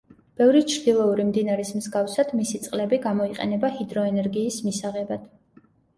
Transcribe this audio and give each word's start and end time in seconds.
ბევრი 0.41 0.61
ჩრდილოური 0.69 1.25
მდინარის 1.31 1.73
მსგავსად, 1.81 2.33
მისი 2.39 2.61
წყლები 2.63 3.01
გამოიყენება 3.05 3.71
ჰიდროენერგიის 3.77 4.59
მისაღებად. 4.71 5.29